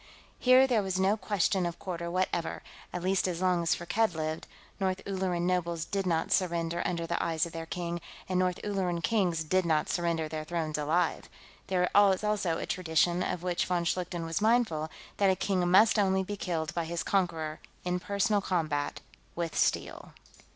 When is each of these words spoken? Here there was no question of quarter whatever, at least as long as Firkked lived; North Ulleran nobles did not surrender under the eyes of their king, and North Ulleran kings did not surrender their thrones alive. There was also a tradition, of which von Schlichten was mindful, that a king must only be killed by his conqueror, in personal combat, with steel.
Here 0.39 0.65
there 0.65 0.81
was 0.81 0.99
no 0.99 1.15
question 1.15 1.63
of 1.67 1.77
quarter 1.77 2.09
whatever, 2.09 2.63
at 2.91 3.03
least 3.03 3.27
as 3.27 3.39
long 3.39 3.61
as 3.61 3.75
Firkked 3.75 4.15
lived; 4.15 4.47
North 4.79 4.99
Ulleran 5.05 5.45
nobles 5.45 5.85
did 5.85 6.07
not 6.07 6.31
surrender 6.31 6.81
under 6.83 7.05
the 7.05 7.23
eyes 7.23 7.45
of 7.45 7.51
their 7.51 7.67
king, 7.67 8.01
and 8.27 8.39
North 8.39 8.59
Ulleran 8.63 9.03
kings 9.03 9.43
did 9.43 9.63
not 9.63 9.89
surrender 9.89 10.27
their 10.27 10.43
thrones 10.43 10.79
alive. 10.79 11.29
There 11.67 11.87
was 11.93 12.23
also 12.23 12.57
a 12.57 12.65
tradition, 12.65 13.21
of 13.21 13.43
which 13.43 13.67
von 13.67 13.85
Schlichten 13.85 14.25
was 14.25 14.41
mindful, 14.41 14.89
that 15.17 15.29
a 15.29 15.35
king 15.35 15.69
must 15.69 15.99
only 15.99 16.23
be 16.23 16.35
killed 16.35 16.73
by 16.73 16.85
his 16.85 17.03
conqueror, 17.03 17.59
in 17.85 17.99
personal 17.99 18.41
combat, 18.41 19.01
with 19.35 19.55
steel. 19.55 20.13